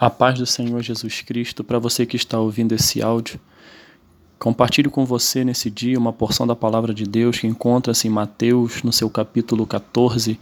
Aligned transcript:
A 0.00 0.08
paz 0.08 0.38
do 0.38 0.46
Senhor 0.46 0.80
Jesus 0.80 1.22
Cristo 1.22 1.64
para 1.64 1.76
você 1.80 2.06
que 2.06 2.14
está 2.14 2.38
ouvindo 2.38 2.72
esse 2.72 3.02
áudio. 3.02 3.40
Compartilho 4.38 4.92
com 4.92 5.04
você 5.04 5.44
nesse 5.44 5.68
dia 5.68 5.98
uma 5.98 6.12
porção 6.12 6.46
da 6.46 6.54
palavra 6.54 6.94
de 6.94 7.02
Deus 7.02 7.40
que 7.40 7.48
encontra-se 7.48 8.06
em 8.06 8.10
Mateus, 8.10 8.84
no 8.84 8.92
seu 8.92 9.10
capítulo 9.10 9.66
14, 9.66 10.38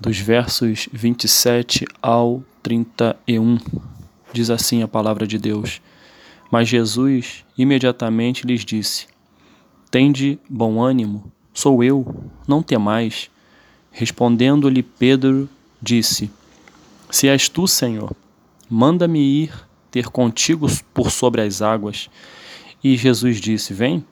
dos 0.00 0.18
versos 0.18 0.88
27 0.92 1.86
ao 2.02 2.42
31. 2.60 3.58
Diz 4.32 4.50
assim 4.50 4.82
a 4.82 4.88
palavra 4.88 5.28
de 5.28 5.38
Deus: 5.38 5.80
Mas 6.50 6.68
Jesus 6.68 7.44
imediatamente 7.56 8.44
lhes 8.44 8.64
disse: 8.64 9.06
Tende 9.92 10.40
bom 10.50 10.82
ânimo, 10.82 11.30
sou 11.54 11.84
eu, 11.84 12.04
não 12.48 12.64
temais. 12.64 13.30
Respondendo-lhe 13.92 14.82
Pedro, 14.82 15.48
disse: 15.80 16.28
Se 17.08 17.28
és 17.28 17.48
tu, 17.48 17.68
Senhor, 17.68 18.10
Manda-me 18.68 19.20
ir 19.20 19.52
ter 19.90 20.08
contigo 20.08 20.66
por 20.92 21.10
sobre 21.10 21.40
as 21.40 21.62
águas. 21.62 22.10
E 22.82 22.96
Jesus 22.96 23.40
disse: 23.40 23.72
Vem. 23.72 24.04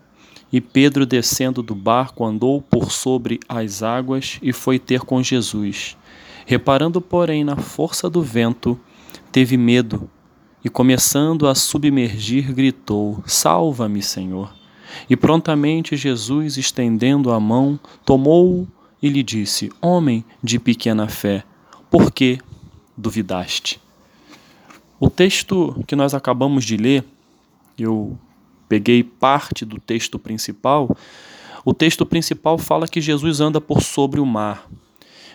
E 0.52 0.60
Pedro, 0.60 1.04
descendo 1.04 1.62
do 1.62 1.74
barco, 1.74 2.24
andou 2.24 2.62
por 2.62 2.92
sobre 2.92 3.40
as 3.48 3.82
águas 3.82 4.38
e 4.40 4.52
foi 4.52 4.78
ter 4.78 5.00
com 5.00 5.22
Jesus. 5.22 5.96
Reparando, 6.46 7.00
porém, 7.00 7.42
na 7.42 7.56
força 7.56 8.08
do 8.08 8.22
vento, 8.22 8.78
teve 9.32 9.56
medo 9.56 10.08
e, 10.64 10.68
começando 10.68 11.48
a 11.48 11.54
submergir, 11.54 12.52
gritou: 12.52 13.22
Salva-me, 13.26 14.02
Senhor! 14.02 14.54
E 15.10 15.16
prontamente 15.16 15.96
Jesus, 15.96 16.56
estendendo 16.56 17.32
a 17.32 17.40
mão, 17.40 17.78
tomou-o 18.04 18.66
e 19.02 19.08
lhe 19.08 19.22
disse: 19.22 19.70
Homem 19.82 20.24
de 20.42 20.58
pequena 20.58 21.08
fé, 21.08 21.44
por 21.90 22.10
que 22.10 22.38
duvidaste? 22.96 23.85
O 24.98 25.10
texto 25.10 25.84
que 25.86 25.94
nós 25.94 26.14
acabamos 26.14 26.64
de 26.64 26.76
ler, 26.76 27.04
eu 27.78 28.18
peguei 28.66 29.02
parte 29.02 29.64
do 29.64 29.78
texto 29.78 30.18
principal. 30.18 30.96
O 31.64 31.74
texto 31.74 32.06
principal 32.06 32.56
fala 32.56 32.88
que 32.88 33.00
Jesus 33.00 33.40
anda 33.40 33.60
por 33.60 33.82
sobre 33.82 34.20
o 34.20 34.26
mar. 34.26 34.66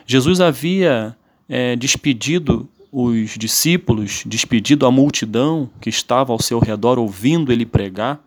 Jesus 0.08 0.42
havia 0.42 1.16
é, 1.48 1.76
despedido 1.76 2.68
os 2.92 3.38
discípulos, 3.38 4.24
despedido 4.26 4.86
a 4.86 4.92
multidão 4.92 5.70
que 5.80 5.90
estava 5.90 6.34
ao 6.34 6.42
seu 6.42 6.60
redor 6.60 6.98
ouvindo 6.98 7.52
ele 7.52 7.66
pregar, 7.66 8.20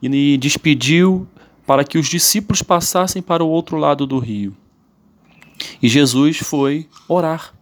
e 0.00 0.38
despediu 0.38 1.26
para 1.66 1.82
que 1.82 1.98
os 1.98 2.06
discípulos 2.06 2.62
passassem 2.62 3.20
para 3.20 3.42
o 3.42 3.48
outro 3.48 3.76
lado 3.76 4.06
do 4.06 4.20
rio. 4.20 4.56
E 5.82 5.88
Jesus 5.88 6.38
foi 6.38 6.86
orar 7.08 7.55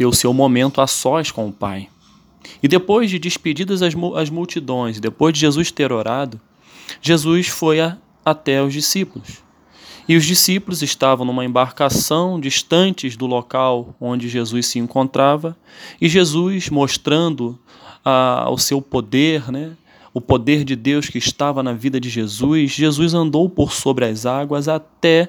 ter 0.00 0.06
o 0.06 0.14
seu 0.14 0.32
momento 0.32 0.80
a 0.80 0.86
sós 0.86 1.30
com 1.30 1.46
o 1.46 1.52
Pai. 1.52 1.90
E 2.62 2.66
depois 2.66 3.10
de 3.10 3.18
despedidas 3.18 3.82
as, 3.82 3.92
as 4.16 4.30
multidões, 4.30 4.98
depois 4.98 5.34
de 5.34 5.40
Jesus 5.40 5.70
ter 5.70 5.92
orado, 5.92 6.40
Jesus 7.02 7.48
foi 7.48 7.82
a, 7.82 7.98
até 8.24 8.62
os 8.62 8.72
discípulos. 8.72 9.42
E 10.08 10.16
os 10.16 10.24
discípulos 10.24 10.80
estavam 10.80 11.26
numa 11.26 11.44
embarcação 11.44 12.40
distantes 12.40 13.14
do 13.14 13.26
local 13.26 13.94
onde 14.00 14.26
Jesus 14.26 14.68
se 14.68 14.78
encontrava, 14.78 15.54
e 16.00 16.08
Jesus, 16.08 16.70
mostrando 16.70 17.58
o 18.50 18.56
seu 18.56 18.80
poder, 18.80 19.52
né, 19.52 19.72
o 20.14 20.20
poder 20.22 20.64
de 20.64 20.76
Deus 20.76 21.10
que 21.10 21.18
estava 21.18 21.62
na 21.62 21.74
vida 21.74 22.00
de 22.00 22.08
Jesus, 22.08 22.70
Jesus 22.70 23.12
andou 23.12 23.50
por 23.50 23.70
sobre 23.70 24.06
as 24.06 24.24
águas 24.24 24.66
até 24.66 25.28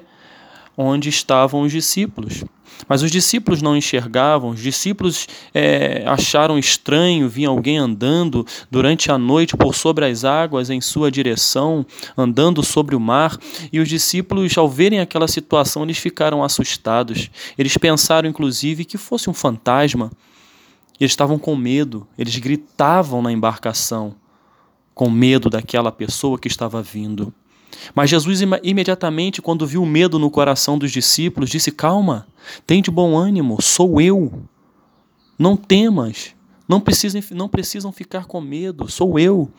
onde 0.76 1.08
estavam 1.08 1.62
os 1.62 1.72
discípulos. 1.72 2.44
Mas 2.88 3.02
os 3.02 3.10
discípulos 3.10 3.62
não 3.62 3.76
enxergavam, 3.76 4.50
os 4.50 4.60
discípulos 4.60 5.28
é, 5.54 6.02
acharam 6.06 6.58
estranho 6.58 7.28
vir 7.28 7.44
alguém 7.44 7.78
andando 7.78 8.46
durante 8.70 9.10
a 9.10 9.18
noite 9.18 9.56
por 9.56 9.74
sobre 9.74 10.04
as 10.04 10.24
águas 10.24 10.70
em 10.70 10.80
sua 10.80 11.10
direção, 11.10 11.86
andando 12.16 12.62
sobre 12.62 12.96
o 12.96 13.00
mar, 13.00 13.38
e 13.72 13.78
os 13.78 13.88
discípulos, 13.88 14.56
ao 14.58 14.68
verem 14.68 15.00
aquela 15.00 15.28
situação, 15.28 15.84
eles 15.84 15.98
ficaram 15.98 16.42
assustados. 16.42 17.30
Eles 17.56 17.76
pensaram, 17.76 18.28
inclusive, 18.28 18.84
que 18.84 18.98
fosse 18.98 19.30
um 19.30 19.34
fantasma. 19.34 20.10
Eles 20.98 21.12
estavam 21.12 21.38
com 21.38 21.56
medo, 21.56 22.06
eles 22.18 22.36
gritavam 22.36 23.22
na 23.22 23.32
embarcação, 23.32 24.14
com 24.94 25.10
medo 25.10 25.48
daquela 25.48 25.90
pessoa 25.90 26.38
que 26.38 26.48
estava 26.48 26.82
vindo. 26.82 27.32
Mas 27.94 28.10
Jesus 28.10 28.40
imediatamente, 28.62 29.42
quando 29.42 29.66
viu 29.66 29.82
o 29.82 29.86
medo 29.86 30.18
no 30.18 30.30
coração 30.30 30.78
dos 30.78 30.90
discípulos, 30.90 31.50
disse: 31.50 31.70
Calma, 31.70 32.26
tem 32.66 32.82
de 32.82 32.90
bom 32.90 33.16
ânimo, 33.16 33.60
sou 33.60 34.00
eu. 34.00 34.44
Não 35.38 35.56
temas, 35.56 36.34
não 36.68 36.80
precisam, 36.80 37.20
não 37.32 37.48
precisam 37.48 37.92
ficar 37.92 38.26
com 38.26 38.40
medo, 38.40 38.90
sou 38.90 39.18
eu. 39.18 39.50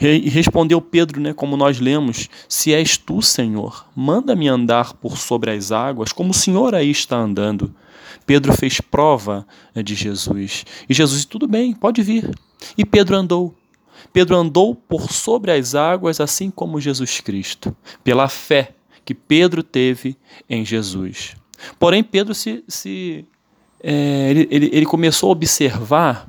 E 0.00 0.30
respondeu 0.30 0.80
Pedro, 0.80 1.20
né, 1.20 1.34
como 1.34 1.56
nós 1.56 1.78
lemos: 1.78 2.28
Se 2.48 2.72
és 2.72 2.96
tu, 2.96 3.20
Senhor, 3.20 3.86
manda-me 3.94 4.48
andar 4.48 4.94
por 4.94 5.18
sobre 5.18 5.50
as 5.50 5.70
águas, 5.70 6.12
como 6.12 6.30
o 6.30 6.34
Senhor 6.34 6.74
aí 6.74 6.90
está 6.90 7.18
andando. 7.18 7.74
Pedro 8.24 8.52
fez 8.54 8.80
prova 8.80 9.46
né, 9.74 9.82
de 9.82 9.94
Jesus. 9.94 10.64
E 10.88 10.94
Jesus 10.94 11.18
disse: 11.18 11.28
Tudo 11.28 11.46
bem, 11.46 11.74
pode 11.74 12.02
vir. 12.02 12.30
E 12.78 12.84
Pedro 12.84 13.16
andou. 13.16 13.54
Pedro 14.12 14.36
andou 14.36 14.74
por 14.74 15.10
sobre 15.12 15.52
as 15.52 15.74
águas, 15.74 16.20
assim 16.20 16.50
como 16.50 16.80
Jesus 16.80 17.20
Cristo, 17.20 17.74
pela 18.02 18.28
fé 18.28 18.74
que 19.04 19.14
Pedro 19.14 19.62
teve 19.62 20.16
em 20.48 20.64
Jesus. 20.64 21.34
Porém, 21.78 22.02
Pedro 22.02 22.34
se, 22.34 22.64
se 22.68 23.24
é, 23.82 24.30
ele, 24.30 24.48
ele, 24.50 24.70
ele, 24.72 24.86
começou 24.86 25.28
a 25.28 25.32
observar 25.32 26.28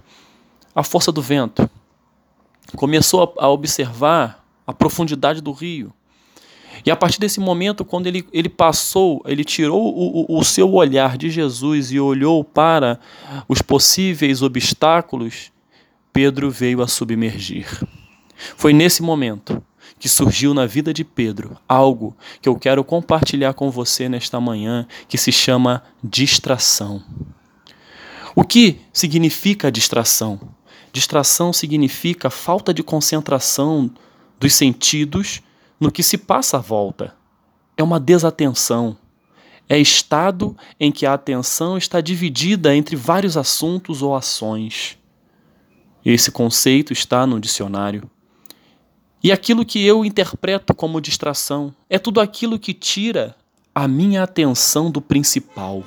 a 0.74 0.84
força 0.84 1.12
do 1.12 1.22
vento, 1.22 1.70
começou 2.76 3.36
a, 3.38 3.46
a 3.46 3.50
observar 3.50 4.46
a 4.66 4.74
profundidade 4.74 5.42
do 5.42 5.52
rio. 5.52 5.94
E 6.86 6.90
a 6.90 6.96
partir 6.96 7.20
desse 7.20 7.40
momento, 7.40 7.86
quando 7.86 8.08
ele, 8.08 8.26
ele 8.32 8.50
passou, 8.50 9.22
ele 9.26 9.44
tirou 9.44 9.94
o, 9.94 10.34
o, 10.34 10.40
o 10.40 10.44
seu 10.44 10.74
olhar 10.74 11.18
de 11.18 11.30
Jesus 11.30 11.92
e 11.92 12.00
olhou 12.00 12.44
para 12.44 13.00
os 13.48 13.62
possíveis 13.62 14.42
obstáculos, 14.42 15.52
Pedro 16.14 16.52
veio 16.52 16.82
a 16.82 16.88
submergir. 16.88 17.68
Foi 18.56 18.74
nesse 18.74 19.02
momento 19.02 19.64
que 20.00 20.10
surgiu 20.10 20.54
na 20.54 20.66
vida 20.66 20.94
de 20.94 21.04
Pedro 21.04 21.58
algo 21.68 22.16
que 22.42 22.50
eu 22.50 22.56
quero 22.56 22.84
compartilhar 22.84 23.54
com 23.54 23.70
você 23.70 24.10
nesta 24.10 24.40
manhã, 24.40 24.88
que 25.08 25.18
se 25.18 25.32
chama 25.32 25.84
distração. 26.04 27.04
O 28.36 28.44
que 28.44 28.80
significa 28.92 29.72
distração? 29.72 30.40
Distração 30.92 31.54
significa 31.54 32.30
falta 32.30 32.74
de 32.74 32.84
concentração 32.84 33.90
dos 34.40 34.54
sentidos 34.54 35.42
no 35.80 35.92
que 35.92 36.04
se 36.04 36.18
passa 36.18 36.58
à 36.58 36.60
volta. 36.60 37.16
É 37.78 37.84
uma 37.84 38.00
desatenção. 38.00 38.98
É 39.70 39.78
estado 39.78 40.58
em 40.80 40.92
que 40.92 41.06
a 41.06 41.14
atenção 41.14 41.78
está 41.78 42.02
dividida 42.02 42.76
entre 42.76 42.96
vários 42.96 43.38
assuntos 43.38 44.02
ou 44.02 44.16
ações. 44.16 44.98
Esse 46.04 46.32
conceito 46.32 46.92
está 46.92 47.26
no 47.28 47.40
dicionário. 47.40 48.10
E 49.24 49.32
aquilo 49.32 49.66
que 49.66 49.86
eu 49.86 50.04
interpreto 50.04 50.74
como 50.74 51.00
distração 51.00 51.74
é 51.90 52.00
tudo 52.00 52.20
aquilo 52.20 52.58
que 52.58 52.74
tira 52.74 53.36
a 53.74 53.88
minha 53.88 54.24
atenção 54.24 54.90
do 54.90 55.00
principal. 55.00 55.84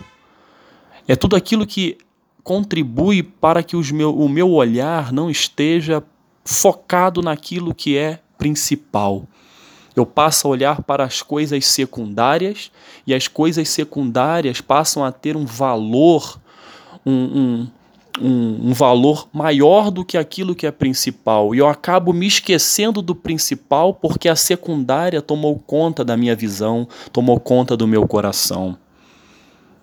É 1.07 1.17
tudo 1.17 1.35
aquilo 1.37 1.67
que 1.67 1.99
contribui 2.43 3.23
para 3.23 3.63
que 3.63 3.77
meu, 3.93 4.17
o 4.17 4.29
meu 4.29 4.53
olhar 4.53 5.13
não 5.13 5.31
esteja 5.31 6.03
focado 6.45 7.23
naquilo 7.23 7.75
que 7.75 7.97
é 7.97 8.21
principal. 8.39 9.27
Eu 9.97 10.05
passo 10.05 10.47
a 10.47 10.51
olhar 10.51 10.83
para 10.83 11.05
as 11.05 11.23
coisas 11.23 11.67
secundárias 11.67 12.71
e 13.07 13.15
as 13.15 13.29
coisas 13.29 13.69
secundárias 13.69 14.61
passam 14.61 15.05
a 15.05 15.13
ter 15.13 15.37
um 15.37 15.47
valor, 15.47 16.39
um, 17.07 17.13
um, 17.13 17.71
um, 18.21 18.71
um, 18.71 18.73
valor 18.73 19.29
maior 19.33 19.91
do 19.91 20.05
que 20.05 20.17
aquilo 20.17 20.55
que 20.55 20.67
é 20.67 20.71
principal. 20.71 21.55
E 21.55 21.59
eu 21.59 21.69
acabo 21.69 22.13
me 22.13 22.27
esquecendo 22.27 23.03
do 23.03 23.15
principal 23.15 23.95
porque 23.95 24.29
a 24.29 24.37
secundária 24.37 25.21
tomou 25.21 25.59
conta 25.59 26.05
da 26.05 26.17
minha 26.17 26.37
visão, 26.37 26.89
tomou 27.13 27.41
conta 27.41 27.77
do 27.77 27.87
meu 27.87 28.07
coração. 28.07 28.77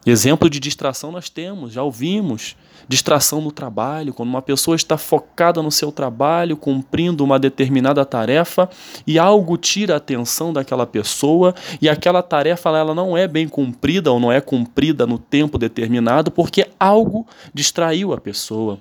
Exemplo 0.06 0.50
de 0.50 0.60
distração 0.60 1.12
nós 1.12 1.30
temos, 1.30 1.74
já 1.74 1.84
ouvimos. 1.84 2.56
Distração 2.88 3.40
no 3.40 3.52
trabalho, 3.52 4.14
quando 4.14 4.30
uma 4.30 4.42
pessoa 4.42 4.76
está 4.76 4.98
focada 4.98 5.62
no 5.62 5.72
seu 5.72 5.92
trabalho, 5.92 6.58
cumprindo 6.58 7.24
uma 7.24 7.38
determinada 7.38 8.04
tarefa 8.04 8.68
e 9.06 9.20
algo 9.20 9.56
tira 9.56 9.94
a 9.94 9.98
atenção 9.98 10.52
daquela 10.52 10.88
pessoa 10.88 11.54
e 11.80 11.88
aquela 11.88 12.24
tarefa 12.24 12.70
ela 12.70 12.96
não 12.96 13.16
é 13.16 13.28
bem 13.28 13.48
cumprida 13.48 14.12
ou 14.12 14.20
não 14.20 14.32
é 14.32 14.42
cumprida 14.42 15.06
no 15.06 15.20
tempo 15.20 15.58
determinado 15.60 16.32
porque 16.32 16.68
algo 16.80 17.26
distraiu 17.54 18.12
a 18.12 18.20
pessoa 18.20 18.80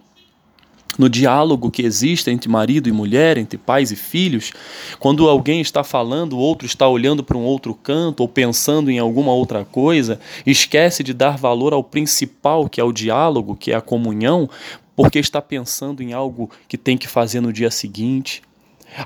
no 0.98 1.08
diálogo 1.08 1.70
que 1.70 1.82
existe 1.82 2.30
entre 2.30 2.48
marido 2.48 2.88
e 2.88 2.92
mulher, 2.92 3.38
entre 3.38 3.56
pais 3.58 3.90
e 3.90 3.96
filhos, 3.96 4.52
quando 4.98 5.28
alguém 5.28 5.60
está 5.60 5.82
falando, 5.84 6.34
o 6.34 6.38
outro 6.38 6.66
está 6.66 6.88
olhando 6.88 7.22
para 7.22 7.36
um 7.36 7.44
outro 7.44 7.74
canto 7.74 8.20
ou 8.20 8.28
pensando 8.28 8.90
em 8.90 8.98
alguma 8.98 9.32
outra 9.32 9.64
coisa, 9.64 10.20
esquece 10.44 11.02
de 11.02 11.14
dar 11.14 11.36
valor 11.36 11.72
ao 11.72 11.84
principal, 11.84 12.68
que 12.68 12.80
é 12.80 12.84
o 12.84 12.92
diálogo, 12.92 13.56
que 13.56 13.72
é 13.72 13.76
a 13.76 13.80
comunhão, 13.80 14.48
porque 14.94 15.18
está 15.18 15.40
pensando 15.40 16.02
em 16.02 16.12
algo 16.12 16.50
que 16.68 16.76
tem 16.76 16.98
que 16.98 17.08
fazer 17.08 17.40
no 17.40 17.52
dia 17.52 17.70
seguinte. 17.70 18.42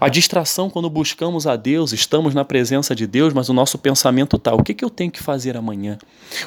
A 0.01 0.09
distração, 0.09 0.71
quando 0.71 0.89
buscamos 0.89 1.47
a 1.47 1.57
Deus, 1.57 1.93
estamos 1.93 2.35
na 2.35 2.45
presença 2.45 2.95
de 2.95 3.07
Deus, 3.07 3.35
mas 3.35 3.49
o 3.49 3.53
nosso 3.53 3.77
pensamento 3.79 4.37
está: 4.37 4.55
o 4.55 4.63
que, 4.63 4.73
que 4.73 4.85
eu 4.85 4.91
tenho 4.91 5.11
que 5.11 5.23
fazer 5.23 5.57
amanhã? 5.57 5.99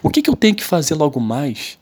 O 0.01 0.09
que, 0.09 0.21
que 0.21 0.29
eu 0.29 0.35
tenho 0.35 0.55
que 0.55 0.63
fazer 0.63 0.95
logo 0.95 1.19
mais? 1.19 1.77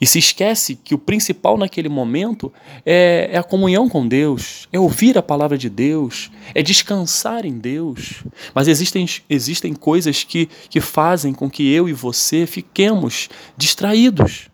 E 0.00 0.06
se 0.06 0.18
esquece 0.18 0.76
que 0.76 0.94
o 0.94 0.98
principal 0.98 1.58
naquele 1.58 1.88
momento 1.88 2.52
é, 2.86 3.30
é, 3.32 3.38
a 3.38 3.42
comunhão 3.42 3.88
com 3.88 4.06
Deus, 4.06 4.68
é 4.72 4.78
ouvir 4.78 5.18
a 5.18 5.22
palavra 5.22 5.58
de 5.58 5.68
Deus, 5.68 6.30
é 6.54 6.62
descansar 6.62 7.44
em 7.44 7.58
Deus. 7.58 8.22
Mas 8.54 8.68
existem, 8.68 9.06
existem 9.28 9.74
coisas 9.74 10.22
que, 10.22 10.48
que 10.70 10.80
fazem 10.80 11.34
com 11.34 11.50
que 11.50 11.72
eu 11.72 11.88
e 11.88 11.92
você 11.92 12.46
fiquemos 12.46 13.28
distraídos. 13.56 14.48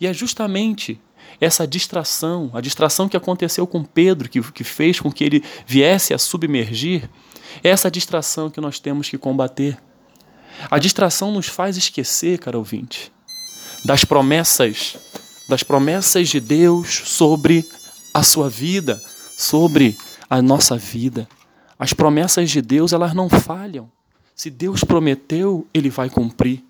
E 0.00 0.06
é 0.06 0.14
justamente 0.14 1.00
essa 1.40 1.66
distração, 1.66 2.50
a 2.54 2.60
distração 2.60 3.08
que 3.08 3.16
aconteceu 3.16 3.66
com 3.66 3.82
Pedro, 3.82 4.28
que, 4.28 4.40
que 4.52 4.64
fez 4.64 5.00
com 5.00 5.10
que 5.10 5.24
ele 5.24 5.42
viesse 5.66 6.14
a 6.14 6.18
submergir, 6.18 7.10
é 7.62 7.70
essa 7.70 7.90
distração 7.90 8.48
que 8.48 8.60
nós 8.60 8.78
temos 8.78 9.08
que 9.08 9.18
combater. 9.18 9.76
A 10.70 10.78
distração 10.78 11.32
nos 11.32 11.48
faz 11.48 11.76
esquecer, 11.76 12.38
cara 12.38 12.56
ouvinte, 12.56 13.12
das 13.84 14.04
promessas, 14.04 14.96
das 15.48 15.62
promessas 15.62 16.28
de 16.28 16.40
Deus 16.40 17.02
sobre 17.04 17.64
a 18.12 18.22
sua 18.22 18.48
vida, 18.48 19.00
sobre 19.36 19.96
a 20.30 20.40
nossa 20.40 20.76
vida. 20.78 21.28
As 21.78 21.92
promessas 21.92 22.50
de 22.50 22.62
Deus, 22.62 22.92
elas 22.92 23.12
não 23.12 23.28
falham. 23.28 23.90
Se 24.34 24.50
Deus 24.50 24.82
prometeu, 24.82 25.66
ele 25.74 25.90
vai 25.90 26.08
cumprir. 26.08 26.64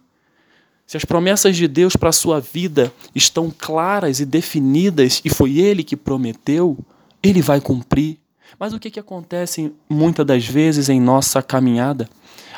Se 0.86 0.96
as 0.96 1.04
promessas 1.04 1.56
de 1.56 1.66
Deus 1.66 1.96
para 1.96 2.10
a 2.10 2.12
sua 2.12 2.40
vida 2.40 2.92
estão 3.14 3.52
claras 3.56 4.20
e 4.20 4.26
definidas 4.26 5.22
e 5.24 5.30
foi 5.30 5.58
Ele 5.58 5.82
que 5.82 5.96
prometeu, 5.96 6.78
Ele 7.22 7.40
vai 7.40 7.60
cumprir. 7.60 8.18
Mas 8.58 8.74
o 8.74 8.78
que, 8.78 8.90
que 8.90 9.00
acontece 9.00 9.72
muitas 9.88 10.26
das 10.26 10.44
vezes 10.44 10.90
em 10.90 11.00
nossa 11.00 11.42
caminhada? 11.42 12.08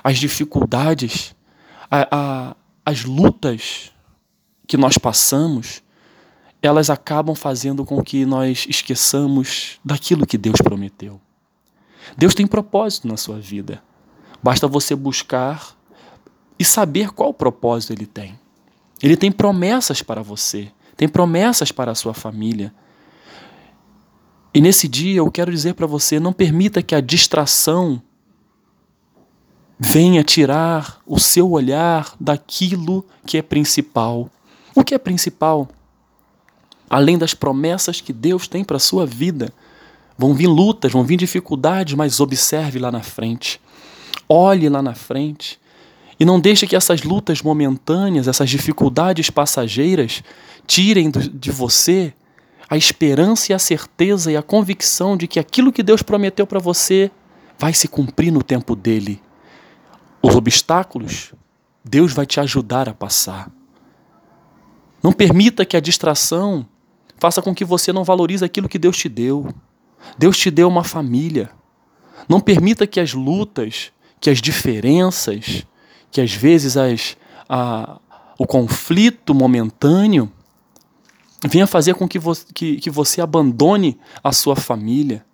As 0.03 0.19
dificuldades, 0.19 1.37
a, 1.89 2.09
a, 2.11 2.57
as 2.85 3.05
lutas 3.05 3.93
que 4.67 4.77
nós 4.77 4.99
passamos, 4.99 5.83
elas 6.63 6.91
acabam 6.91 7.35
fazendo 7.35 7.85
com 7.85 8.03
que 8.03 8.27
nós 8.27 8.67
esqueçamos 8.69 9.79
daquilo 9.85 10.27
que 10.27 10.37
Deus 10.37 10.61
prometeu. 10.61 11.21
Deus 12.17 12.35
tem 12.35 12.47
propósito 12.47 13.09
na 13.09 13.17
sua 13.17 13.39
vida. 13.39 13.83
Basta 14.43 14.69
você 14.69 14.95
buscar 14.95 15.77
e 16.59 16.65
saber 16.65 17.11
qual 17.11 17.33
propósito 17.33 17.93
ele 17.93 18.07
tem. 18.07 18.39
Ele 19.03 19.17
tem 19.17 19.31
promessas 19.31 20.03
para 20.03 20.23
você, 20.23 20.71
tem 20.97 21.09
promessas 21.09 21.71
para 21.71 21.93
a 21.93 21.95
sua 21.95 22.15
família. 22.15 22.73
E 24.55 24.61
nesse 24.61 24.89
dia 24.89 25.19
eu 25.19 25.31
quero 25.31 25.53
dizer 25.53 25.75
para 25.75 25.87
você: 25.87 26.19
não 26.19 26.33
permita 26.33 26.83
que 26.83 26.95
a 26.95 27.01
distração 27.01 28.03
venha 29.79 30.25
tirar 30.25 31.01
o 31.07 31.19
seu 31.19 31.51
olhar 31.51 32.15
daquilo 32.19 33.05
que 33.27 33.37
é 33.37 33.43
principal. 33.43 34.31
O 34.77 34.85
que 34.85 34.95
é 34.95 34.99
principal? 34.99 35.67
Além 36.89 37.17
das 37.17 37.33
promessas 37.33 38.03
que 38.03 38.13
Deus 38.13 38.47
tem 38.47 38.63
para 38.63 38.77
a 38.77 38.81
sua 38.81 39.07
vida, 39.07 39.51
vão 40.19 40.35
vir 40.35 40.47
lutas, 40.47 40.93
vão 40.93 41.03
vir 41.03 41.17
dificuldades, 41.17 41.95
mas 41.95 42.21
observe 42.21 42.79
lá 42.79 42.93
na 42.93 43.03
frente. 43.03 43.59
Olhe 44.29 44.69
lá 44.69 44.83
na 44.83 44.95
frente 44.95 45.59
e 46.21 46.27
não 46.27 46.39
deixe 46.39 46.67
que 46.67 46.77
essas 46.77 47.03
lutas 47.03 47.41
momentâneas, 47.41 48.29
essas 48.29 48.51
dificuldades 48.51 49.31
passageiras, 49.31 50.23
tirem 50.67 51.11
de 51.11 51.51
você 51.51 52.13
a 52.69 52.77
esperança 52.77 53.53
e 53.53 53.55
a 53.55 53.59
certeza 53.59 54.31
e 54.31 54.37
a 54.37 54.43
convicção 54.43 55.17
de 55.17 55.27
que 55.27 55.41
aquilo 55.41 55.73
que 55.73 55.83
Deus 55.83 56.03
prometeu 56.03 56.47
para 56.47 56.59
você 56.59 57.11
vai 57.59 57.73
se 57.73 57.89
cumprir 57.89 58.31
no 58.31 58.43
tempo 58.43 58.77
dele. 58.77 59.23
Os 60.21 60.35
obstáculos, 60.35 61.33
Deus 61.83 62.13
vai 62.13 62.27
te 62.27 62.41
ajudar 62.41 62.91
a 62.91 62.95
passar. 62.95 63.56
Não 65.07 65.13
permita 65.13 65.65
que 65.65 65.77
a 65.77 65.81
distração 65.81 66.67
faça 67.17 67.41
com 67.41 67.55
que 67.55 67.65
você 67.65 67.93
não 67.93 68.03
valorize 68.03 68.45
aquilo 68.45 68.69
que 68.69 68.77
Deus 68.77 68.97
te 68.97 69.09
deu. 69.09 69.55
Deus 70.19 70.37
te 70.37 70.51
deu 70.51 70.67
uma 70.67 70.83
família. 70.83 71.49
Não 72.29 72.41
permita 72.41 72.89
que 72.89 72.99
as 72.99 73.15
lutas, 73.15 73.93
que 74.21 74.29
as 74.29 74.43
diferenças, 74.43 75.65
que 76.11 76.21
às 76.21 76.33
vezes 76.33 76.77
as, 76.77 77.17
a, 77.49 78.01
o 78.37 78.49
conflito 78.49 79.33
momentâneo 79.33 80.29
venha 81.49 81.69
fazer 81.69 81.95
com 81.95 82.09
que, 82.09 82.19
vo, 82.19 82.33
que, 82.53 82.75
que 82.79 82.91
você 82.91 83.21
abandone 83.21 83.97
a 84.25 84.33
sua 84.33 84.57
família. 84.57 85.25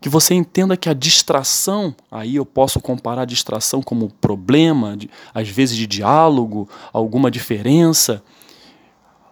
Que 0.00 0.08
você 0.08 0.34
entenda 0.34 0.76
que 0.76 0.88
a 0.88 0.94
distração, 0.94 1.96
aí 2.08 2.36
eu 2.36 2.46
posso 2.46 2.80
comparar 2.80 3.22
a 3.22 3.26
distração 3.26 3.82
como 3.82 4.08
problema, 4.20 4.96
de, 4.96 5.10
às 5.34 5.48
vezes 5.48 5.76
de 5.76 5.88
diálogo, 5.88 6.68
alguma 6.92 7.28
diferença. 7.28 8.22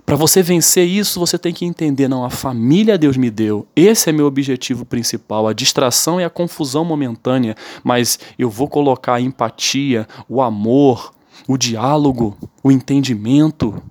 Para 0.08 0.16
você 0.16 0.42
vencer 0.42 0.88
isso, 0.88 1.20
você 1.20 1.36
tem 1.36 1.52
que 1.52 1.66
entender: 1.66 2.08
não, 2.08 2.24
a 2.24 2.30
família 2.30 2.96
Deus 2.96 3.18
me 3.18 3.30
deu, 3.30 3.68
esse 3.76 4.08
é 4.08 4.12
meu 4.12 4.24
objetivo 4.24 4.86
principal. 4.86 5.46
A 5.46 5.52
distração 5.52 6.18
é 6.18 6.24
a 6.24 6.30
confusão 6.30 6.82
momentânea, 6.82 7.54
mas 7.84 8.18
eu 8.38 8.48
vou 8.48 8.68
colocar 8.68 9.16
a 9.16 9.20
empatia, 9.20 10.08
o 10.26 10.40
amor, 10.40 11.12
o 11.46 11.58
diálogo, 11.58 12.34
o 12.64 12.72
entendimento, 12.72 13.82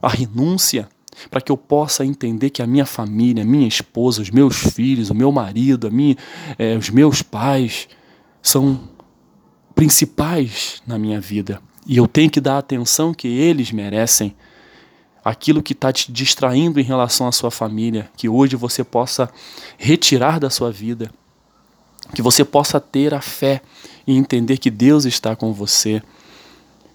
a 0.00 0.08
renúncia, 0.08 0.88
para 1.28 1.40
que 1.40 1.50
eu 1.50 1.56
possa 1.56 2.06
entender 2.06 2.50
que 2.50 2.62
a 2.62 2.68
minha 2.68 2.86
família, 2.86 3.42
a 3.42 3.46
minha 3.46 3.66
esposa, 3.66 4.22
os 4.22 4.30
meus 4.30 4.56
filhos, 4.56 5.10
o 5.10 5.14
meu 5.14 5.32
marido, 5.32 5.88
a 5.88 5.90
minha, 5.90 6.16
é, 6.56 6.76
os 6.76 6.88
meus 6.88 7.20
pais 7.20 7.88
são 8.40 8.78
principais 9.74 10.80
na 10.86 11.00
minha 11.00 11.20
vida. 11.20 11.60
E 11.84 11.96
eu 11.96 12.06
tenho 12.06 12.30
que 12.30 12.40
dar 12.40 12.54
a 12.54 12.58
atenção 12.58 13.12
que 13.12 13.26
eles 13.26 13.72
merecem 13.72 14.36
aquilo 15.24 15.62
que 15.62 15.72
está 15.72 15.92
te 15.92 16.12
distraindo 16.12 16.78
em 16.78 16.84
relação 16.84 17.26
à 17.26 17.32
sua 17.32 17.50
família, 17.50 18.10
que 18.16 18.28
hoje 18.28 18.56
você 18.56 18.84
possa 18.84 19.30
retirar 19.78 20.38
da 20.38 20.50
sua 20.50 20.70
vida, 20.70 21.10
que 22.14 22.20
você 22.20 22.44
possa 22.44 22.78
ter 22.78 23.14
a 23.14 23.20
fé 23.20 23.62
e 24.06 24.14
entender 24.14 24.58
que 24.58 24.70
Deus 24.70 25.06
está 25.06 25.34
com 25.34 25.52
você, 25.52 26.02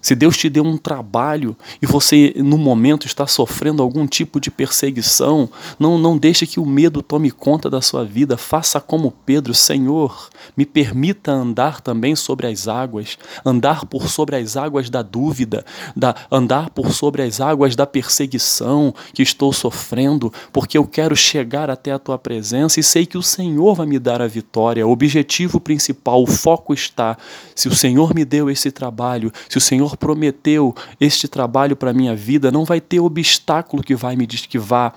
se 0.00 0.14
Deus 0.14 0.36
te 0.36 0.48
deu 0.48 0.64
um 0.64 0.76
trabalho 0.76 1.56
e 1.80 1.86
você 1.86 2.34
no 2.36 2.56
momento 2.56 3.06
está 3.06 3.26
sofrendo 3.26 3.82
algum 3.82 4.06
tipo 4.06 4.40
de 4.40 4.50
perseguição, 4.50 5.48
não 5.78 5.98
não 5.98 6.16
deixe 6.16 6.46
que 6.46 6.58
o 6.58 6.66
medo 6.66 7.02
tome 7.02 7.30
conta 7.30 7.68
da 7.68 7.80
sua 7.80 8.04
vida. 8.04 8.36
Faça 8.36 8.80
como 8.80 9.12
Pedro, 9.24 9.54
Senhor, 9.54 10.30
me 10.56 10.64
permita 10.64 11.32
andar 11.32 11.80
também 11.80 12.16
sobre 12.16 12.46
as 12.46 12.66
águas, 12.66 13.18
andar 13.44 13.84
por 13.86 14.08
sobre 14.08 14.36
as 14.36 14.56
águas 14.56 14.88
da 14.88 15.02
dúvida, 15.02 15.64
da 15.94 16.14
andar 16.30 16.70
por 16.70 16.92
sobre 16.92 17.22
as 17.22 17.40
águas 17.40 17.76
da 17.76 17.86
perseguição 17.86 18.94
que 19.12 19.22
estou 19.22 19.52
sofrendo, 19.52 20.32
porque 20.52 20.78
eu 20.78 20.86
quero 20.86 21.14
chegar 21.14 21.70
até 21.70 21.92
a 21.92 21.98
tua 21.98 22.18
presença 22.18 22.80
e 22.80 22.82
sei 22.82 23.06
que 23.06 23.18
o 23.18 23.22
Senhor 23.22 23.74
vai 23.74 23.86
me 23.86 23.98
dar 23.98 24.22
a 24.22 24.26
vitória. 24.26 24.86
O 24.86 24.90
objetivo 24.90 25.60
principal, 25.60 26.22
o 26.22 26.26
foco 26.26 26.72
está 26.72 27.16
se 27.54 27.68
o 27.68 27.74
Senhor 27.74 28.14
me 28.14 28.24
deu 28.24 28.50
esse 28.50 28.70
trabalho, 28.70 29.32
se 29.48 29.58
o 29.58 29.60
Senhor 29.60 29.89
Senhor 29.90 29.96
prometeu 29.96 30.74
este 31.00 31.26
trabalho 31.28 31.76
para 31.76 31.90
a 31.90 31.94
minha 31.94 32.14
vida, 32.14 32.50
não 32.50 32.64
vai 32.64 32.80
ter 32.80 33.00
obstáculo 33.00 33.82
que 33.82 33.94
vai 33.94 34.16
me, 34.16 34.26
que 34.26 34.58
vá 34.58 34.92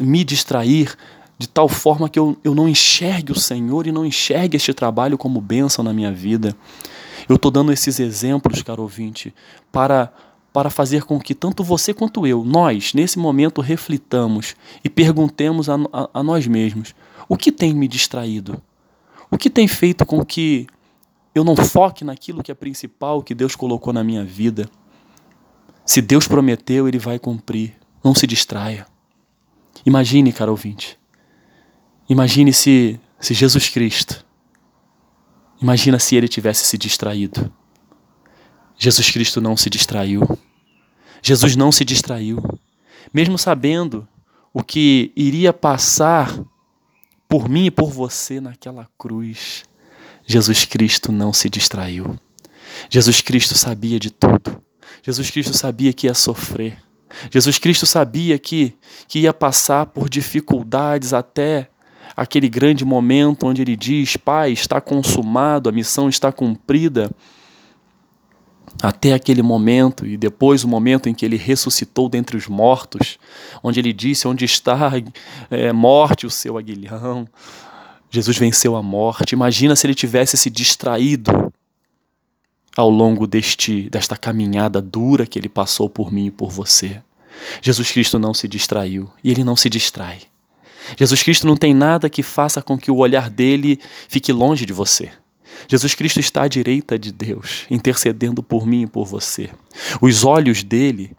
me 0.00 0.24
distrair 0.24 0.96
de 1.38 1.48
tal 1.48 1.68
forma 1.68 2.08
que 2.08 2.18
eu, 2.18 2.36
eu 2.42 2.54
não 2.54 2.68
enxergue 2.68 3.32
o 3.32 3.38
Senhor 3.38 3.86
e 3.86 3.92
não 3.92 4.04
enxergue 4.04 4.56
este 4.56 4.74
trabalho 4.74 5.16
como 5.16 5.40
bênção 5.40 5.84
na 5.84 5.92
minha 5.92 6.12
vida. 6.12 6.54
Eu 7.28 7.36
estou 7.36 7.50
dando 7.50 7.72
esses 7.72 8.00
exemplos, 8.00 8.62
caro 8.62 8.82
ouvinte, 8.82 9.32
para, 9.70 10.12
para 10.52 10.70
fazer 10.70 11.04
com 11.04 11.20
que 11.20 11.34
tanto 11.34 11.62
você 11.62 11.94
quanto 11.94 12.26
eu, 12.26 12.42
nós, 12.44 12.92
nesse 12.92 13.18
momento, 13.18 13.60
reflitamos 13.60 14.56
e 14.82 14.88
perguntemos 14.88 15.68
a, 15.68 15.76
a, 15.92 16.10
a 16.14 16.22
nós 16.22 16.46
mesmos: 16.46 16.94
o 17.28 17.36
que 17.36 17.52
tem 17.52 17.72
me 17.72 17.86
distraído? 17.86 18.60
O 19.30 19.36
que 19.36 19.50
tem 19.50 19.68
feito 19.68 20.06
com 20.06 20.24
que 20.24 20.66
eu 21.34 21.44
não 21.44 21.56
foque 21.56 22.04
naquilo 22.04 22.42
que 22.42 22.50
é 22.50 22.54
principal 22.54 23.22
que 23.22 23.34
Deus 23.34 23.54
colocou 23.54 23.92
na 23.92 24.02
minha 24.02 24.24
vida. 24.24 24.68
Se 25.84 26.00
Deus 26.00 26.26
prometeu, 26.26 26.88
Ele 26.88 26.98
vai 26.98 27.18
cumprir. 27.18 27.76
Não 28.02 28.14
se 28.14 28.26
distraia. 28.26 28.86
Imagine, 29.84 30.32
cara 30.32 30.50
ouvinte. 30.50 30.98
Imagine 32.08 32.52
se, 32.52 32.98
se 33.20 33.34
Jesus 33.34 33.68
Cristo. 33.68 34.24
Imagina 35.60 35.98
se 35.98 36.14
ele 36.16 36.28
tivesse 36.28 36.64
se 36.64 36.78
distraído. 36.78 37.52
Jesus 38.78 39.10
Cristo 39.10 39.40
não 39.40 39.56
se 39.56 39.68
distraiu. 39.68 40.22
Jesus 41.20 41.56
não 41.56 41.72
se 41.72 41.84
distraiu. 41.84 42.38
Mesmo 43.12 43.36
sabendo 43.36 44.06
o 44.54 44.62
que 44.62 45.12
iria 45.16 45.52
passar 45.52 46.32
por 47.28 47.48
mim 47.48 47.66
e 47.66 47.70
por 47.70 47.90
você 47.90 48.40
naquela 48.40 48.88
cruz, 48.96 49.64
Jesus 50.30 50.66
Cristo 50.66 51.10
não 51.10 51.32
se 51.32 51.48
distraiu. 51.48 52.14
Jesus 52.90 53.22
Cristo 53.22 53.54
sabia 53.54 53.98
de 53.98 54.10
tudo. 54.10 54.62
Jesus 55.02 55.30
Cristo 55.30 55.56
sabia 55.56 55.90
que 55.90 56.06
ia 56.06 56.12
sofrer. 56.12 56.76
Jesus 57.30 57.58
Cristo 57.58 57.86
sabia 57.86 58.38
que, 58.38 58.74
que 59.08 59.20
ia 59.20 59.32
passar 59.32 59.86
por 59.86 60.06
dificuldades 60.06 61.14
até 61.14 61.70
aquele 62.14 62.46
grande 62.46 62.84
momento 62.84 63.46
onde 63.46 63.62
ele 63.62 63.74
diz: 63.74 64.18
Pai, 64.18 64.52
está 64.52 64.82
consumado, 64.82 65.66
a 65.66 65.72
missão 65.72 66.10
está 66.10 66.30
cumprida. 66.30 67.10
Até 68.82 69.14
aquele 69.14 69.42
momento, 69.42 70.06
e 70.06 70.18
depois 70.18 70.62
o 70.62 70.68
momento 70.68 71.08
em 71.08 71.14
que 71.14 71.24
ele 71.24 71.38
ressuscitou 71.38 72.06
dentre 72.06 72.36
os 72.36 72.46
mortos, 72.46 73.18
onde 73.62 73.80
ele 73.80 73.94
disse: 73.94 74.28
Onde 74.28 74.44
está 74.44 74.92
é, 75.50 75.72
morte 75.72 76.26
o 76.26 76.30
seu 76.30 76.58
aguilhão? 76.58 77.26
Jesus 78.10 78.38
venceu 78.38 78.76
a 78.76 78.82
morte. 78.82 79.32
Imagina 79.32 79.76
se 79.76 79.86
ele 79.86 79.94
tivesse 79.94 80.36
se 80.36 80.48
distraído 80.48 81.52
ao 82.76 82.88
longo 82.88 83.26
deste, 83.26 83.90
desta 83.90 84.16
caminhada 84.16 84.80
dura 84.80 85.26
que 85.26 85.38
ele 85.38 85.48
passou 85.48 85.90
por 85.90 86.12
mim 86.12 86.26
e 86.26 86.30
por 86.30 86.50
você. 86.50 87.02
Jesus 87.60 87.90
Cristo 87.90 88.18
não 88.18 88.32
se 88.32 88.48
distraiu 88.48 89.10
e 89.22 89.30
ele 89.30 89.44
não 89.44 89.56
se 89.56 89.68
distrai. 89.68 90.20
Jesus 90.96 91.22
Cristo 91.22 91.46
não 91.46 91.56
tem 91.56 91.74
nada 91.74 92.08
que 92.08 92.22
faça 92.22 92.62
com 92.62 92.78
que 92.78 92.90
o 92.90 92.96
olhar 92.96 93.28
dele 93.28 93.78
fique 94.08 94.32
longe 94.32 94.64
de 94.64 94.72
você. 94.72 95.10
Jesus 95.66 95.94
Cristo 95.94 96.20
está 96.20 96.42
à 96.42 96.48
direita 96.48 96.98
de 96.98 97.12
Deus, 97.12 97.66
intercedendo 97.70 98.42
por 98.42 98.66
mim 98.66 98.82
e 98.82 98.86
por 98.86 99.04
você. 99.04 99.50
Os 100.00 100.24
olhos 100.24 100.62
dele 100.62 101.12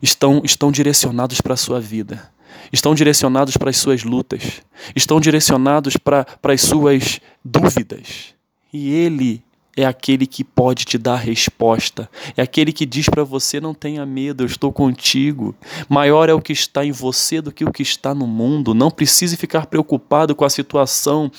estão, 0.00 0.42
estão 0.44 0.70
direcionados 0.70 1.40
para 1.40 1.54
a 1.54 1.56
sua 1.56 1.80
vida, 1.80 2.30
estão 2.72 2.94
direcionados 2.94 3.56
para 3.56 3.70
as 3.70 3.76
suas 3.76 4.04
lutas, 4.04 4.62
estão 4.94 5.20
direcionados 5.20 5.96
para, 5.96 6.24
para 6.24 6.52
as 6.52 6.60
suas 6.60 7.20
dúvidas. 7.44 8.34
E 8.72 8.92
ele 8.92 9.42
é 9.76 9.84
aquele 9.84 10.26
que 10.26 10.42
pode 10.42 10.84
te 10.84 10.98
dar 10.98 11.16
resposta, 11.16 12.10
é 12.36 12.42
aquele 12.42 12.72
que 12.72 12.84
diz 12.84 13.08
para 13.08 13.24
você: 13.24 13.60
não 13.60 13.72
tenha 13.72 14.04
medo, 14.04 14.42
eu 14.42 14.46
estou 14.46 14.72
contigo. 14.72 15.54
Maior 15.88 16.28
é 16.28 16.34
o 16.34 16.40
que 16.40 16.52
está 16.52 16.84
em 16.84 16.92
você 16.92 17.40
do 17.40 17.52
que 17.52 17.64
o 17.64 17.72
que 17.72 17.82
está 17.82 18.14
no 18.14 18.26
mundo. 18.26 18.74
Não 18.74 18.90
precise 18.90 19.36
ficar 19.36 19.66
preocupado 19.66 20.34
com 20.34 20.44
a 20.44 20.50
situação 20.50 21.30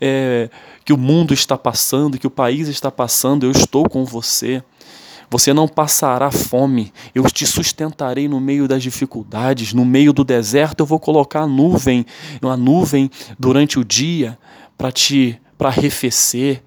é, 0.00 0.48
que 0.84 0.92
o 0.92 0.98
mundo 0.98 1.32
está 1.34 1.56
passando, 1.56 2.18
que 2.18 2.26
o 2.26 2.30
país 2.30 2.68
está 2.68 2.90
passando. 2.90 3.44
Eu 3.44 3.50
estou 3.50 3.88
com 3.88 4.04
você. 4.04 4.62
Você 5.34 5.52
não 5.52 5.66
passará 5.66 6.30
fome, 6.30 6.92
eu 7.12 7.24
te 7.24 7.44
sustentarei 7.44 8.28
no 8.28 8.38
meio 8.38 8.68
das 8.68 8.80
dificuldades, 8.80 9.72
no 9.72 9.84
meio 9.84 10.12
do 10.12 10.22
deserto 10.22 10.78
eu 10.78 10.86
vou 10.86 11.00
colocar 11.00 11.40
a 11.40 11.46
nuvem, 11.48 12.06
uma 12.40 12.56
nuvem 12.56 13.10
durante 13.36 13.76
o 13.76 13.84
dia 13.84 14.38
para 14.78 14.92
te 14.92 15.40
para 15.58 15.70
arrefecer, 15.70 16.62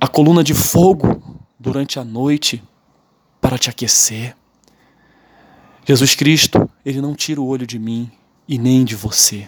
a 0.00 0.08
coluna 0.08 0.42
de 0.42 0.54
fogo 0.54 1.22
durante 1.56 2.00
a 2.00 2.04
noite 2.04 2.60
para 3.40 3.56
te 3.56 3.70
aquecer. 3.70 4.36
Jesus 5.86 6.16
Cristo, 6.16 6.68
Ele 6.84 7.00
não 7.00 7.14
tira 7.14 7.40
o 7.40 7.46
olho 7.46 7.64
de 7.64 7.78
mim 7.78 8.10
e 8.48 8.58
nem 8.58 8.84
de 8.84 8.96
você. 8.96 9.46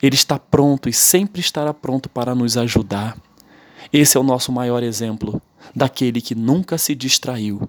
Ele 0.00 0.14
está 0.14 0.38
pronto 0.38 0.88
e 0.88 0.92
sempre 0.92 1.40
estará 1.40 1.74
pronto 1.74 2.08
para 2.08 2.32
nos 2.32 2.56
ajudar. 2.56 3.18
Esse 3.92 4.16
é 4.16 4.20
o 4.20 4.22
nosso 4.22 4.52
maior 4.52 4.84
exemplo 4.84 5.42
daquele 5.74 6.20
que 6.20 6.34
nunca 6.34 6.78
se 6.78 6.94
distraiu. 6.94 7.68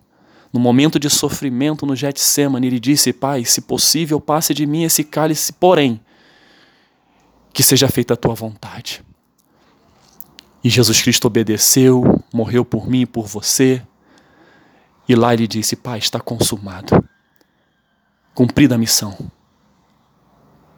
No 0.52 0.60
momento 0.60 1.00
de 1.00 1.10
sofrimento 1.10 1.86
no 1.86 1.96
Getsemane, 1.96 2.68
ele 2.68 2.80
disse: 2.80 3.14
Pai, 3.14 3.46
se 3.46 3.62
possível, 3.62 4.20
passe 4.20 4.54
de 4.54 4.66
mim 4.66 4.84
esse 4.84 5.04
cálice, 5.04 5.54
porém, 5.54 6.02
que 7.54 7.62
seja 7.62 7.88
feita 7.88 8.16
a 8.16 8.18
tua 8.18 8.34
vontade. 8.34 9.04
E 10.64 10.70
Jesus 10.70 11.02
Cristo 11.02 11.26
obedeceu, 11.26 12.22
morreu 12.34 12.66
por 12.66 12.90
mim 12.90 13.02
e 13.02 13.06
por 13.06 13.28
você. 13.28 13.82
E 15.08 15.16
lá 15.16 15.34
ele 15.34 15.48
disse: 15.48 15.76
Pai, 15.76 16.00
está 16.00 16.20
consumado. 16.20 17.04
Cumprida 18.34 18.76
a 18.76 18.78
missão. 18.78 19.32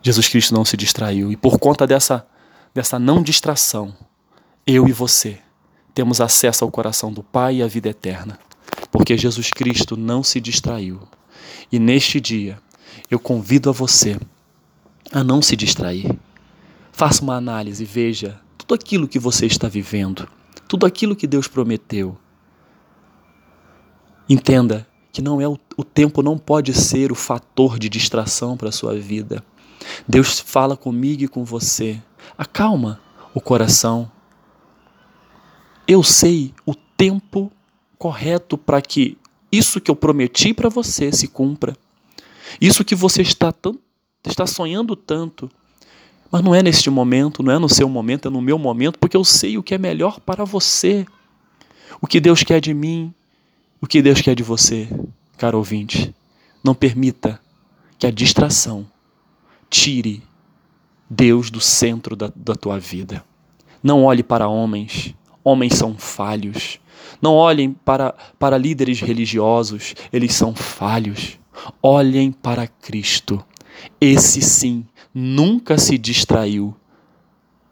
Jesus 0.01 0.27
Cristo 0.27 0.53
não 0.53 0.65
se 0.65 0.75
distraiu. 0.75 1.31
E 1.31 1.37
por 1.37 1.59
conta 1.59 1.87
dessa, 1.87 2.27
dessa 2.73 2.99
não 2.99 3.21
distração, 3.21 3.95
eu 4.65 4.87
e 4.87 4.91
você 4.91 5.39
temos 5.93 6.21
acesso 6.21 6.63
ao 6.63 6.71
coração 6.71 7.11
do 7.11 7.23
Pai 7.23 7.57
e 7.57 7.63
à 7.63 7.67
vida 7.67 7.89
eterna. 7.89 8.39
Porque 8.91 9.17
Jesus 9.17 9.51
Cristo 9.51 9.95
não 9.97 10.23
se 10.23 10.39
distraiu. 10.39 11.01
E 11.71 11.79
neste 11.79 12.19
dia, 12.19 12.59
eu 13.09 13.19
convido 13.19 13.69
a 13.69 13.73
você 13.73 14.19
a 15.11 15.23
não 15.23 15.41
se 15.41 15.55
distrair. 15.55 16.17
Faça 16.91 17.21
uma 17.21 17.35
análise, 17.35 17.83
veja 17.85 18.39
tudo 18.57 18.75
aquilo 18.75 19.07
que 19.07 19.19
você 19.19 19.45
está 19.45 19.67
vivendo, 19.67 20.27
tudo 20.67 20.85
aquilo 20.85 21.15
que 21.15 21.27
Deus 21.27 21.47
prometeu. 21.47 22.17
Entenda 24.29 24.87
que 25.11 25.21
não 25.21 25.41
é 25.41 25.47
o, 25.47 25.57
o 25.75 25.83
tempo 25.83 26.23
não 26.23 26.37
pode 26.37 26.73
ser 26.73 27.11
o 27.11 27.15
fator 27.15 27.77
de 27.77 27.89
distração 27.89 28.55
para 28.55 28.69
a 28.69 28.71
sua 28.71 28.97
vida. 28.97 29.43
Deus 30.07 30.39
fala 30.39 30.77
comigo 30.77 31.23
e 31.23 31.27
com 31.27 31.43
você. 31.43 32.01
Acalma 32.37 32.99
o 33.33 33.41
coração. 33.41 34.09
Eu 35.91 36.03
sei 36.03 36.53
o 36.65 36.73
tempo 36.73 37.51
correto 37.97 38.57
para 38.57 38.81
que 38.81 39.17
isso 39.51 39.81
que 39.81 39.91
eu 39.91 39.95
prometi 39.95 40.53
para 40.53 40.69
você 40.69 41.11
se 41.11 41.27
cumpra. 41.27 41.75
Isso 42.59 42.85
que 42.85 42.95
você 42.95 43.21
está, 43.21 43.51
tão, 43.51 43.77
está 44.25 44.47
sonhando 44.47 44.95
tanto 44.95 45.51
mas 46.31 46.41
não 46.41 46.55
é 46.55 46.63
neste 46.63 46.89
momento, 46.89 47.43
não 47.43 47.51
é 47.51 47.59
no 47.59 47.67
seu 47.67 47.89
momento, 47.89 48.29
é 48.29 48.31
no 48.31 48.41
meu 48.41 48.57
momento, 48.57 48.97
porque 48.97 49.17
eu 49.17 49.23
sei 49.23 49.57
o 49.57 49.63
que 49.63 49.75
é 49.75 49.77
melhor 49.77 50.21
para 50.21 50.45
você. 50.45 51.05
O 51.99 52.07
que 52.07 52.21
Deus 52.21 52.41
quer 52.41 52.61
de 52.61 52.73
mim, 52.73 53.13
o 53.81 53.85
que 53.85 54.01
Deus 54.01 54.21
quer 54.21 54.33
de 54.33 54.41
você, 54.41 54.87
caro 55.37 55.57
ouvinte. 55.57 56.15
Não 56.63 56.73
permita 56.73 57.37
que 57.99 58.07
a 58.07 58.11
distração 58.11 58.87
tire 59.69 60.23
Deus 61.09 61.51
do 61.51 61.59
centro 61.59 62.15
da, 62.15 62.31
da 62.33 62.55
tua 62.55 62.79
vida. 62.79 63.25
Não 63.83 64.05
olhe 64.05 64.23
para 64.23 64.47
homens, 64.47 65.13
homens 65.43 65.73
são 65.73 65.95
falhos. 65.95 66.79
Não 67.21 67.33
olhem 67.35 67.73
para, 67.85 68.13
para 68.39 68.57
líderes 68.57 68.99
religiosos, 68.99 69.95
eles 70.11 70.33
são 70.33 70.55
falhos. 70.55 71.39
Olhem 71.81 72.31
para 72.31 72.67
Cristo. 72.67 73.43
Esse 73.99 74.41
sim 74.41 74.85
nunca 75.13 75.77
se 75.77 75.97
distraiu 75.97 76.75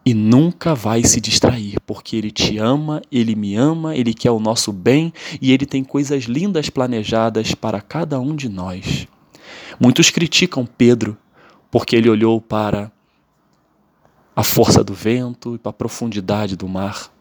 e 0.06 0.14
nunca 0.14 0.74
vai 0.74 1.04
se 1.04 1.22
distrair, 1.22 1.80
porque 1.86 2.16
Ele 2.16 2.32
te 2.32 2.58
ama, 2.58 3.02
Ele 3.12 3.36
me 3.36 3.56
ama, 3.56 3.96
Ele 3.96 4.14
quer 4.14 4.32
o 4.32 4.40
nosso 4.40 4.72
bem 4.72 5.14
e 5.42 5.52
Ele 5.52 5.66
tem 5.66 5.84
coisas 5.84 6.24
lindas 6.24 6.70
planejadas 6.70 7.54
para 7.54 7.82
cada 7.82 8.20
um 8.20 8.36
de 8.36 8.50
nós. 8.50 9.08
Muitos 9.80 10.10
criticam 10.10 10.66
Pedro 10.66 11.18
porque 11.72 11.96
ele 11.96 12.10
olhou 12.10 12.42
para 12.42 12.92
a 14.36 14.44
força 14.44 14.84
do 14.84 14.94
vento 14.94 15.56
e 15.56 15.58
para 15.58 15.70
a 15.70 15.74
profundidade 15.74 16.56
do 16.56 16.68
mar. 16.68 17.12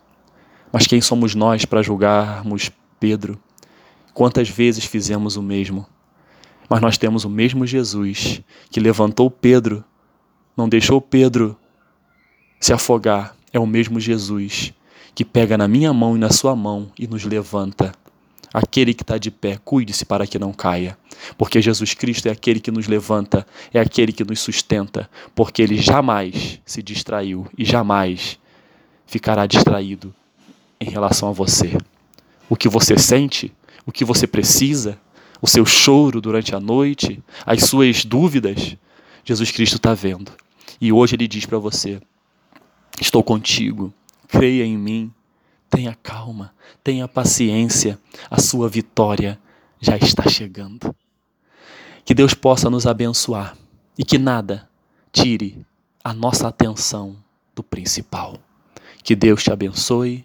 Mas 0.72 0.87
quem 0.87 1.00
somos 1.00 1.34
nós 1.34 1.64
para 1.64 1.82
julgarmos 1.82 2.70
Pedro? 3.00 3.40
Quantas 4.12 4.48
vezes 4.48 4.84
fizemos 4.84 5.37
o 5.37 5.42
mesmo? 5.42 5.87
Mas 6.68 6.80
nós 6.80 6.98
temos 6.98 7.25
o 7.25 7.30
mesmo 7.30 7.66
Jesus 7.66 8.42
que 8.70 8.80
levantou 8.80 9.30
Pedro 9.30 9.84
não 10.56 10.68
deixou 10.68 11.00
Pedro 11.00 11.56
se 12.60 12.72
afogar, 12.72 13.37
é 13.52 13.60
o 13.60 13.66
mesmo 13.66 14.00
Jesus 14.00 14.75
que 15.14 15.25
pega 15.25 15.56
na 15.56 15.68
minha 15.68 15.92
mão 15.92 16.16
e 16.16 16.18
na 16.18 16.30
sua 16.30 16.54
mão 16.56 16.90
e 16.98 17.06
nos 17.06 17.25
levanta. 17.25 17.92
Aquele 18.52 18.92
que 18.92 19.02
está 19.02 19.18
de 19.18 19.30
pé, 19.30 19.58
cuide-se 19.64 20.04
para 20.04 20.26
que 20.26 20.38
não 20.38 20.52
caia, 20.52 20.98
porque 21.37 21.62
Jesus 21.62 21.94
Cristo 21.94 22.26
é 22.26 22.32
aquele 22.32 22.58
que 22.60 22.70
nos 22.70 22.88
levanta, 22.88 23.46
é 23.72 23.78
aquele 23.78 24.12
que 24.12 24.25
nos 24.25 24.40
sustenta, 24.40 25.08
porque 25.34 25.62
ele 25.62 25.76
jamais 25.76 26.60
se 26.64 26.82
distraiu 26.82 27.46
e 27.56 27.64
jamais 27.64 28.38
ficará 29.06 29.46
distraído 29.46 30.12
em 30.80 30.90
relação 30.90 31.28
a 31.28 31.32
você. 31.32 31.76
O 32.49 32.56
que 32.56 32.68
você 32.68 32.97
sente, 32.99 33.52
o 33.85 33.92
que 33.92 34.04
você 34.04 34.26
precisa, 34.26 34.99
o 35.40 35.47
seu 35.47 35.64
choro 35.64 36.20
durante 36.20 36.54
a 36.54 36.61
noite, 36.61 37.23
as 37.44 37.64
suas 37.64 38.04
dúvidas, 38.04 38.76
Jesus 39.25 39.50
Cristo 39.50 39.76
está 39.76 39.94
vendo. 39.94 40.32
E 40.80 40.92
hoje 40.92 41.16
ele 41.16 41.28
diz 41.28 41.47
para 41.47 41.58
você: 41.58 42.00
Estou 43.00 43.23
contigo, 43.23 43.92
creia 44.26 44.64
em 44.64 44.76
mim, 44.76 45.12
tenha 45.68 45.94
calma, 45.94 46.54
tenha 46.82 47.06
paciência, 47.06 47.99
a 48.30 48.40
sua 48.40 48.68
vitória 48.68 49.38
já 49.80 49.97
está 49.97 50.28
chegando. 50.28 50.94
Que 52.04 52.14
Deus 52.14 52.35
possa 52.35 52.70
nos 52.70 52.87
abençoar 52.87 53.56
e 53.97 54.04
que 54.04 54.18
nada 54.18 54.68
tire 55.12 55.64
a 56.02 56.12
nossa 56.12 56.49
atenção 56.49 57.16
do 57.54 57.62
principal. 57.62 58.38
Que 59.02 59.14
Deus 59.14 59.42
te 59.42 59.52
abençoe, 59.52 60.25